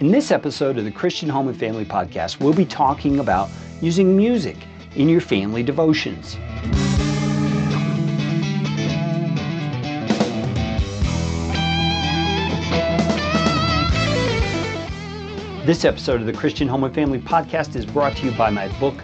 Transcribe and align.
In 0.00 0.10
this 0.10 0.30
episode 0.30 0.78
of 0.78 0.86
the 0.86 0.90
Christian 0.90 1.28
Home 1.28 1.48
and 1.48 1.58
Family 1.58 1.84
Podcast, 1.84 2.40
we'll 2.40 2.54
be 2.54 2.64
talking 2.64 3.18
about 3.18 3.50
using 3.82 4.16
music 4.16 4.56
in 4.96 5.10
your 5.10 5.20
family 5.20 5.62
devotions. 5.62 6.36
This 15.66 15.84
episode 15.84 16.22
of 16.22 16.26
the 16.26 16.32
Christian 16.34 16.66
Home 16.66 16.84
and 16.84 16.94
Family 16.94 17.18
Podcast 17.18 17.76
is 17.76 17.84
brought 17.84 18.16
to 18.16 18.24
you 18.24 18.32
by 18.32 18.48
my 18.48 18.68
book, 18.78 18.94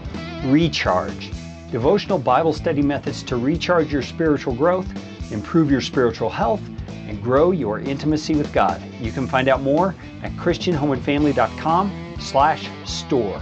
Recharge 0.47 1.31
Devotional 1.71 2.17
Bible 2.17 2.55
Study 2.55 2.81
Methods 2.81 3.23
to 3.25 3.37
Recharge 3.37 3.93
Your 3.93 4.01
Spiritual 4.01 4.55
Growth, 4.55 4.89
Improve 5.31 5.71
Your 5.71 5.83
Spiritual 5.83 6.31
Health, 6.31 6.63
and 7.07 7.23
Grow 7.23 7.53
Your 7.53 7.79
Intimacy 7.81 8.35
with 8.35 8.53
God. 8.53 8.83
You 9.01 9.13
can 9.13 9.27
find 9.27 9.49
out 9.49 9.63
more 9.63 9.95
at 10.23 10.33
christianhomeandfamily.com 10.33 12.17
slash 12.19 12.69
store. 12.85 13.41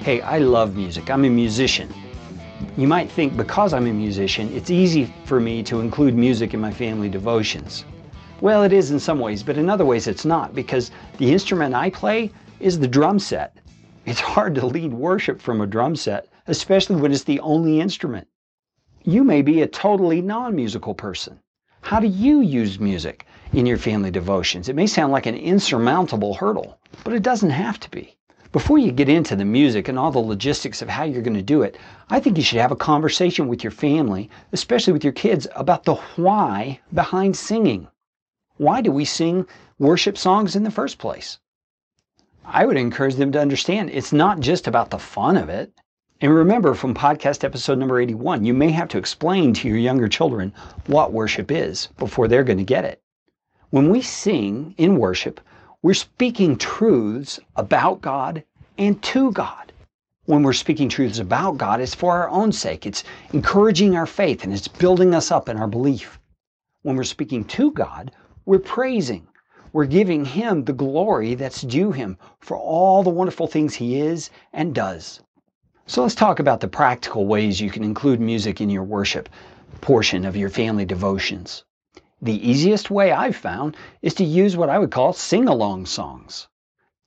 Hey, 0.00 0.20
I 0.20 0.38
love 0.38 0.76
music. 0.76 1.10
I'm 1.10 1.24
a 1.24 1.30
musician. 1.30 1.92
You 2.76 2.86
might 2.88 3.10
think 3.10 3.36
because 3.36 3.72
I'm 3.72 3.86
a 3.86 3.92
musician, 3.92 4.52
it's 4.54 4.70
easy 4.70 5.12
for 5.24 5.40
me 5.40 5.62
to 5.64 5.80
include 5.80 6.14
music 6.14 6.54
in 6.54 6.60
my 6.60 6.72
family 6.72 7.08
devotions. 7.08 7.84
Well, 8.40 8.62
it 8.62 8.72
is 8.72 8.92
in 8.92 9.00
some 9.00 9.18
ways, 9.18 9.42
but 9.42 9.58
in 9.58 9.68
other 9.68 9.84
ways 9.84 10.06
it's 10.06 10.24
not 10.24 10.54
because 10.54 10.90
the 11.18 11.32
instrument 11.32 11.74
I 11.74 11.90
play 11.90 12.30
is 12.60 12.78
the 12.78 12.88
drum 12.88 13.18
set. 13.18 13.58
It's 14.06 14.20
hard 14.20 14.54
to 14.54 14.66
lead 14.66 14.92
worship 14.92 15.42
from 15.42 15.60
a 15.60 15.66
drum 15.66 15.96
set, 15.96 16.28
especially 16.46 16.96
when 16.96 17.12
it's 17.12 17.24
the 17.24 17.40
only 17.40 17.80
instrument. 17.80 18.28
You 19.02 19.24
may 19.24 19.42
be 19.42 19.62
a 19.62 19.66
totally 19.66 20.22
non 20.22 20.54
musical 20.54 20.94
person. 20.94 21.40
How 21.88 22.00
do 22.00 22.06
you 22.06 22.42
use 22.42 22.78
music 22.78 23.24
in 23.54 23.64
your 23.64 23.78
family 23.78 24.10
devotions? 24.10 24.68
It 24.68 24.76
may 24.76 24.86
sound 24.86 25.10
like 25.10 25.24
an 25.24 25.34
insurmountable 25.34 26.34
hurdle, 26.34 26.78
but 27.02 27.14
it 27.14 27.22
doesn't 27.22 27.48
have 27.48 27.80
to 27.80 27.90
be. 27.90 28.14
Before 28.52 28.76
you 28.76 28.92
get 28.92 29.08
into 29.08 29.34
the 29.34 29.46
music 29.46 29.88
and 29.88 29.98
all 29.98 30.10
the 30.10 30.18
logistics 30.18 30.82
of 30.82 30.90
how 30.90 31.04
you're 31.04 31.22
going 31.22 31.32
to 31.32 31.42
do 31.42 31.62
it, 31.62 31.78
I 32.10 32.20
think 32.20 32.36
you 32.36 32.42
should 32.42 32.60
have 32.60 32.72
a 32.72 32.76
conversation 32.76 33.48
with 33.48 33.64
your 33.64 33.70
family, 33.70 34.28
especially 34.52 34.92
with 34.92 35.02
your 35.02 35.14
kids, 35.14 35.46
about 35.56 35.84
the 35.84 35.94
why 36.16 36.78
behind 36.92 37.38
singing. 37.38 37.88
Why 38.58 38.82
do 38.82 38.92
we 38.92 39.06
sing 39.06 39.46
worship 39.78 40.18
songs 40.18 40.54
in 40.54 40.64
the 40.64 40.70
first 40.70 40.98
place? 40.98 41.38
I 42.44 42.66
would 42.66 42.76
encourage 42.76 43.14
them 43.14 43.32
to 43.32 43.40
understand 43.40 43.88
it's 43.88 44.12
not 44.12 44.40
just 44.40 44.66
about 44.66 44.90
the 44.90 44.98
fun 44.98 45.38
of 45.38 45.48
it. 45.48 45.72
And 46.20 46.34
remember 46.34 46.74
from 46.74 46.94
podcast 46.94 47.44
episode 47.44 47.78
number 47.78 48.00
81, 48.00 48.44
you 48.44 48.52
may 48.52 48.72
have 48.72 48.88
to 48.88 48.98
explain 48.98 49.54
to 49.54 49.68
your 49.68 49.76
younger 49.76 50.08
children 50.08 50.52
what 50.88 51.12
worship 51.12 51.48
is 51.48 51.86
before 51.96 52.26
they're 52.26 52.42
going 52.42 52.58
to 52.58 52.64
get 52.64 52.84
it. 52.84 53.00
When 53.70 53.88
we 53.88 54.02
sing 54.02 54.74
in 54.78 54.98
worship, 54.98 55.40
we're 55.80 55.94
speaking 55.94 56.56
truths 56.56 57.38
about 57.54 58.00
God 58.00 58.42
and 58.76 59.00
to 59.04 59.30
God. 59.30 59.72
When 60.24 60.42
we're 60.42 60.54
speaking 60.54 60.88
truths 60.88 61.20
about 61.20 61.56
God, 61.56 61.80
it's 61.80 61.94
for 61.94 62.14
our 62.14 62.28
own 62.30 62.50
sake. 62.50 62.84
It's 62.84 63.04
encouraging 63.32 63.94
our 63.94 64.04
faith 64.04 64.42
and 64.42 64.52
it's 64.52 64.66
building 64.66 65.14
us 65.14 65.30
up 65.30 65.48
in 65.48 65.56
our 65.56 65.68
belief. 65.68 66.18
When 66.82 66.96
we're 66.96 67.04
speaking 67.04 67.44
to 67.44 67.70
God, 67.70 68.10
we're 68.44 68.58
praising. 68.58 69.28
We're 69.72 69.84
giving 69.84 70.24
Him 70.24 70.64
the 70.64 70.72
glory 70.72 71.36
that's 71.36 71.62
due 71.62 71.92
Him 71.92 72.18
for 72.40 72.56
all 72.56 73.04
the 73.04 73.10
wonderful 73.10 73.46
things 73.46 73.76
He 73.76 74.00
is 74.00 74.30
and 74.52 74.74
does. 74.74 75.20
So 75.90 76.02
let's 76.02 76.14
talk 76.14 76.38
about 76.38 76.60
the 76.60 76.68
practical 76.68 77.24
ways 77.24 77.62
you 77.62 77.70
can 77.70 77.82
include 77.82 78.20
music 78.20 78.60
in 78.60 78.68
your 78.68 78.82
worship 78.82 79.26
portion 79.80 80.26
of 80.26 80.36
your 80.36 80.50
family 80.50 80.84
devotions. 80.84 81.64
The 82.20 82.46
easiest 82.46 82.90
way 82.90 83.10
I've 83.10 83.36
found 83.36 83.74
is 84.02 84.12
to 84.16 84.24
use 84.24 84.54
what 84.54 84.68
I 84.68 84.78
would 84.78 84.90
call 84.90 85.14
sing 85.14 85.48
along 85.48 85.86
songs. 85.86 86.46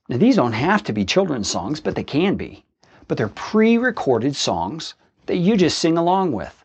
Now, 0.08 0.16
these 0.16 0.34
don't 0.34 0.54
have 0.54 0.82
to 0.82 0.92
be 0.92 1.04
children's 1.04 1.48
songs, 1.48 1.78
but 1.80 1.94
they 1.94 2.02
can 2.02 2.34
be. 2.34 2.64
But 3.06 3.18
they're 3.18 3.28
pre 3.28 3.78
recorded 3.78 4.34
songs 4.34 4.94
that 5.26 5.36
you 5.36 5.56
just 5.56 5.78
sing 5.78 5.96
along 5.96 6.32
with. 6.32 6.64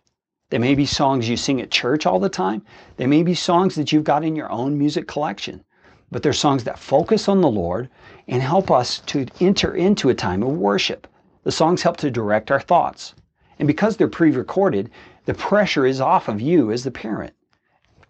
They 0.49 0.57
may 0.57 0.73
be 0.73 0.87
songs 0.87 1.29
you 1.29 1.37
sing 1.37 1.61
at 1.61 1.69
church 1.69 2.07
all 2.07 2.19
the 2.19 2.29
time. 2.29 2.63
They 2.95 3.05
may 3.05 3.21
be 3.21 3.35
songs 3.35 3.75
that 3.75 3.91
you've 3.91 4.03
got 4.03 4.25
in 4.25 4.35
your 4.35 4.51
own 4.51 4.75
music 4.75 5.07
collection. 5.07 5.63
But 6.09 6.23
they're 6.23 6.33
songs 6.33 6.63
that 6.63 6.79
focus 6.79 7.29
on 7.29 7.41
the 7.41 7.47
Lord 7.47 7.89
and 8.27 8.41
help 8.41 8.71
us 8.71 9.01
to 9.05 9.27
enter 9.39 9.75
into 9.75 10.09
a 10.09 10.15
time 10.15 10.41
of 10.41 10.57
worship. 10.57 11.05
The 11.47 11.53
songs 11.53 11.83
help 11.83 11.95
to 11.99 12.11
direct 12.11 12.51
our 12.51 12.59
thoughts. 12.59 13.15
And 13.57 13.67
because 13.67 13.95
they're 13.95 14.09
pre 14.09 14.31
recorded, 14.31 14.89
the 15.23 15.33
pressure 15.33 15.85
is 15.85 16.01
off 16.01 16.27
of 16.27 16.41
you 16.41 16.73
as 16.73 16.83
the 16.83 16.91
parent. 16.91 17.33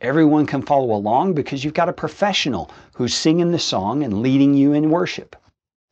Everyone 0.01 0.47
can 0.47 0.63
follow 0.63 0.95
along 0.95 1.33
because 1.33 1.63
you've 1.63 1.75
got 1.75 1.87
a 1.87 1.93
professional 1.93 2.71
who's 2.95 3.13
singing 3.13 3.51
the 3.51 3.59
song 3.59 4.03
and 4.03 4.23
leading 4.23 4.55
you 4.55 4.73
in 4.73 4.89
worship. 4.89 5.35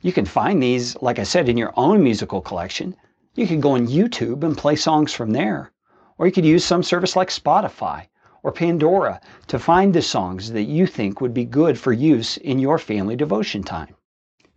You 0.02 0.12
can 0.12 0.26
find 0.26 0.60
these, 0.60 1.00
like 1.04 1.20
I 1.20 1.24
said, 1.24 1.48
in 1.48 1.56
your 1.56 1.72
own 1.78 2.04
musical 2.04 2.42
collection. 2.42 2.96
You 3.36 3.46
can 3.46 3.60
go 3.60 3.74
on 3.74 3.86
YouTube 3.86 4.44
and 4.44 4.58
play 4.58 4.76
songs 4.76 5.14
from 5.14 5.30
there. 5.30 5.72
Or 6.18 6.26
you 6.26 6.32
could 6.32 6.46
use 6.46 6.66
some 6.66 6.82
service 6.82 7.16
like 7.16 7.30
Spotify 7.30 8.08
or 8.42 8.54
Pandora 8.54 9.22
to 9.50 9.60
find 9.60 9.94
the 9.94 10.02
songs 10.02 10.52
that 10.54 10.64
you 10.64 10.88
think 10.88 11.22
would 11.22 11.36
be 11.36 11.46
good 11.46 11.78
for 11.78 11.94
use 11.94 12.38
in 12.38 12.58
your 12.58 12.80
family 12.80 13.16
devotion 13.16 13.62
time. 13.62 13.94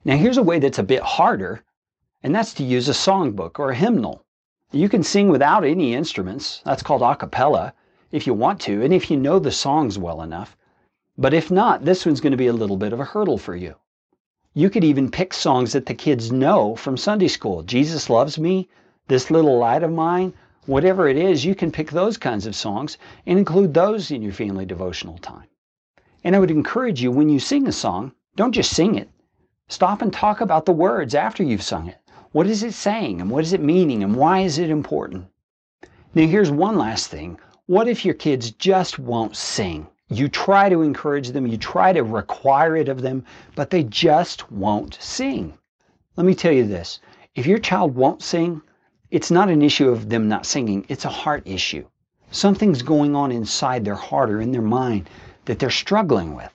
Now, 0.07 0.17
here's 0.17 0.39
a 0.39 0.43
way 0.43 0.59
that's 0.59 0.79
a 0.79 0.83
bit 0.83 1.03
harder, 1.03 1.63
and 2.23 2.35
that's 2.35 2.55
to 2.55 2.65
use 2.65 2.89
a 2.89 2.93
songbook 2.93 3.59
or 3.59 3.71
a 3.71 3.75
hymnal. 3.75 4.25
You 4.71 4.89
can 4.89 5.03
sing 5.03 5.29
without 5.29 5.65
any 5.65 5.95
instruments. 5.95 6.63
That's 6.65 6.83
called 6.83 7.03
a 7.03 7.17
cappella 7.17 7.75
if 8.11 8.27
you 8.27 8.35
want 8.35 8.61
to, 8.63 8.83
and 8.83 8.93
if 8.93 9.11
you 9.11 9.17
know 9.17 9.39
the 9.39 9.51
songs 9.51 9.99
well 9.99 10.23
enough. 10.23 10.57
But 11.17 11.35
if 11.35 11.51
not, 11.51 11.85
this 11.85 12.07
one's 12.07 12.21
going 12.21 12.33
to 12.33 12.37
be 12.37 12.47
a 12.47 12.53
little 12.53 12.77
bit 12.77 12.93
of 12.93 13.01
a 13.01 13.05
hurdle 13.05 13.39
for 13.39 13.55
you. 13.55 13.75
You 14.55 14.71
could 14.71 14.85
even 14.85 15.11
pick 15.11 15.35
songs 15.35 15.73
that 15.73 15.87
the 15.87 15.95
kids 15.95 16.33
know 16.33 16.75
from 16.77 16.97
Sunday 16.97 17.29
school. 17.29 17.63
Jesus 17.63 18.09
loves 18.09 18.39
me, 18.39 18.69
this 19.07 19.31
little 19.31 19.59
light 19.59 19.83
of 19.83 19.93
mine, 19.93 20.33
Whatever 20.69 21.09
it 21.09 21.17
is, 21.17 21.47
you 21.47 21.55
can 21.55 21.73
pick 21.73 21.91
those 21.91 22.19
kinds 22.19 22.45
of 22.45 22.55
songs 22.55 22.99
and 23.25 23.39
include 23.39 23.73
those 23.73 24.11
in 24.11 24.21
your 24.21 24.35
family 24.35 24.67
devotional 24.67 25.17
time. 25.17 25.49
And 26.23 26.37
I 26.37 26.39
would 26.41 26.51
encourage 26.51 27.01
you 27.01 27.11
when 27.11 27.31
you 27.31 27.41
sing 27.41 27.67
a 27.67 27.73
song, 27.73 28.13
don't 28.37 28.53
just 28.53 28.73
sing 28.73 28.95
it. 28.95 29.09
Stop 29.69 30.03
and 30.03 30.13
talk 30.13 30.43
about 30.43 30.67
the 30.67 30.73
words 30.73 31.15
after 31.15 31.43
you've 31.43 31.63
sung 31.63 31.89
it. 31.89 31.97
What 32.31 32.47
is 32.47 32.63
it 32.63 32.75
saying 32.75 33.23
and 33.23 33.31
what 33.31 33.43
is 33.43 33.55
it 33.55 33.63
meaning 33.63 34.03
and 34.03 34.15
why 34.15 34.41
is 34.41 34.59
it 34.59 34.69
important? 34.69 35.29
Now, 36.15 36.27
here's 36.27 36.51
one 36.51 36.77
last 36.77 37.09
thing. 37.09 37.39
What 37.65 37.89
if 37.89 38.05
your 38.05 38.15
kids 38.15 38.51
just 38.51 38.99
won't 38.99 39.35
sing? 39.35 39.87
You 40.11 40.29
try 40.29 40.69
to 40.69 40.83
encourage 40.83 41.31
them, 41.31 41.47
you 41.47 41.57
try 41.57 41.95
to 41.95 42.03
require 42.03 42.77
it 42.77 42.91
of 42.91 43.01
them, 43.01 43.25
but 43.55 43.71
they 43.71 43.83
just 43.83 44.53
won't 44.53 44.99
sing. 45.01 45.57
Let 46.17 46.27
me 46.27 46.35
tell 46.35 46.53
you 46.53 46.67
this 46.67 47.01
if 47.35 47.47
your 47.47 47.59
child 47.59 47.95
won't 47.95 48.23
sing, 48.23 48.61
it's 49.11 49.31
not 49.31 49.49
an 49.49 49.63
issue 49.63 49.89
of 49.89 50.11
them 50.11 50.29
not 50.29 50.45
singing, 50.45 50.85
it's 50.89 51.07
a 51.07 51.11
heart 51.11 51.43
issue. 51.47 51.87
Something's 52.31 52.83
going 52.83 53.17
on 53.17 53.33
inside 53.33 53.87
their 53.87 53.95
heart 53.95 54.29
or 54.29 54.43
in 54.43 54.53
their 54.53 54.61
mind 54.61 55.09
that 55.47 55.59
they're 55.59 55.71
struggling 55.71 56.35
with. 56.35 56.53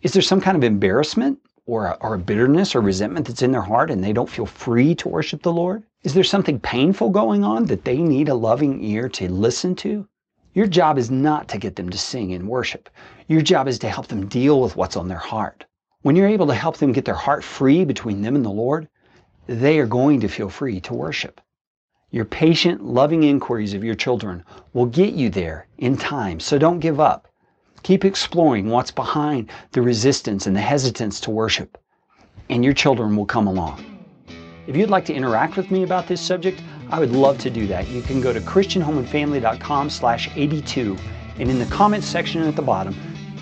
Is 0.00 0.14
there 0.14 0.22
some 0.22 0.40
kind 0.40 0.56
of 0.56 0.64
embarrassment 0.64 1.40
or 1.70 1.86
a, 1.86 1.96
or 2.00 2.14
a 2.14 2.18
bitterness 2.18 2.74
or 2.74 2.80
resentment 2.80 3.28
that's 3.28 3.42
in 3.42 3.52
their 3.52 3.60
heart 3.62 3.92
and 3.92 4.02
they 4.02 4.12
don't 4.12 4.28
feel 4.28 4.44
free 4.44 4.92
to 4.96 5.08
worship 5.08 5.42
the 5.42 5.52
Lord? 5.52 5.84
Is 6.02 6.14
there 6.14 6.24
something 6.24 6.58
painful 6.58 7.10
going 7.10 7.44
on 7.44 7.66
that 7.66 7.84
they 7.84 7.98
need 7.98 8.28
a 8.28 8.34
loving 8.34 8.82
ear 8.82 9.08
to 9.10 9.28
listen 9.28 9.76
to? 9.76 10.08
Your 10.52 10.66
job 10.66 10.98
is 10.98 11.12
not 11.12 11.46
to 11.48 11.58
get 11.58 11.76
them 11.76 11.88
to 11.90 11.96
sing 11.96 12.30
in 12.30 12.48
worship. 12.48 12.90
Your 13.28 13.40
job 13.40 13.68
is 13.68 13.78
to 13.78 13.88
help 13.88 14.08
them 14.08 14.26
deal 14.26 14.60
with 14.60 14.74
what's 14.74 14.96
on 14.96 15.06
their 15.06 15.18
heart. 15.18 15.64
When 16.02 16.16
you're 16.16 16.26
able 16.26 16.48
to 16.48 16.54
help 16.54 16.78
them 16.78 16.90
get 16.90 17.04
their 17.04 17.14
heart 17.14 17.44
free 17.44 17.84
between 17.84 18.22
them 18.22 18.34
and 18.34 18.44
the 18.44 18.50
Lord, 18.50 18.88
they 19.46 19.78
are 19.78 19.86
going 19.86 20.18
to 20.20 20.28
feel 20.28 20.48
free 20.48 20.80
to 20.80 20.94
worship. 20.94 21.40
Your 22.10 22.24
patient, 22.24 22.84
loving 22.84 23.22
inquiries 23.22 23.74
of 23.74 23.84
your 23.84 23.94
children 23.94 24.42
will 24.72 24.86
get 24.86 25.14
you 25.14 25.30
there 25.30 25.68
in 25.78 25.96
time, 25.96 26.40
so 26.40 26.58
don't 26.58 26.80
give 26.80 26.98
up. 26.98 27.28
Keep 27.82 28.04
exploring 28.04 28.68
what's 28.68 28.90
behind 28.90 29.50
the 29.72 29.80
resistance 29.80 30.46
and 30.46 30.54
the 30.54 30.60
hesitance 30.60 31.18
to 31.20 31.30
worship, 31.30 31.78
and 32.50 32.62
your 32.62 32.74
children 32.74 33.16
will 33.16 33.26
come 33.26 33.46
along. 33.46 33.84
If 34.66 34.76
you'd 34.76 34.90
like 34.90 35.06
to 35.06 35.14
interact 35.14 35.56
with 35.56 35.70
me 35.70 35.82
about 35.82 36.06
this 36.06 36.20
subject, 36.20 36.62
I 36.90 37.00
would 37.00 37.12
love 37.12 37.38
to 37.38 37.50
do 37.50 37.66
that. 37.68 37.88
You 37.88 38.02
can 38.02 38.20
go 38.20 38.32
to 38.32 38.40
christianhomeandfamily.com 38.40 39.90
slash 39.90 40.28
82, 40.36 40.96
and 41.38 41.50
in 41.50 41.58
the 41.58 41.66
comments 41.66 42.06
section 42.06 42.42
at 42.42 42.54
the 42.54 42.62
bottom, 42.62 42.94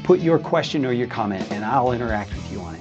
put 0.05 0.20
your 0.20 0.38
question 0.38 0.87
or 0.87 0.93
your 0.93 1.08
comment, 1.08 1.50
and 1.50 1.64
I'll 1.64 1.93
interact 1.93 2.31
with 2.31 2.52
you 2.52 2.61
on 2.61 2.76
it. 2.76 2.81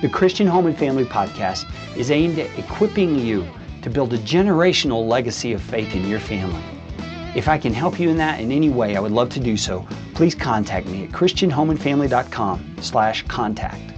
The 0.00 0.08
Christian 0.08 0.46
Home 0.46 0.66
and 0.66 0.78
Family 0.78 1.04
Podcast 1.04 1.70
is 1.96 2.10
aimed 2.10 2.38
at 2.38 2.58
equipping 2.58 3.18
you 3.18 3.46
to 3.82 3.90
build 3.90 4.14
a 4.14 4.18
generational 4.18 5.06
legacy 5.06 5.52
of 5.52 5.60
faith 5.60 5.94
in 5.94 6.06
your 6.08 6.20
family. 6.20 6.62
If 7.34 7.46
I 7.46 7.58
can 7.58 7.74
help 7.74 8.00
you 8.00 8.08
in 8.08 8.16
that 8.16 8.40
in 8.40 8.50
any 8.50 8.70
way, 8.70 8.96
I 8.96 9.00
would 9.00 9.12
love 9.12 9.28
to 9.30 9.40
do 9.40 9.56
so. 9.56 9.86
Please 10.18 10.34
contact 10.34 10.88
me 10.88 11.04
at 11.04 11.10
christianhomeandfamily.com 11.10 12.78
slash 12.80 13.22
contact. 13.28 13.97